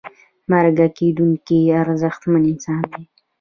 [0.51, 3.03] مرکه کېدونکی ارزښتمن انسان دی.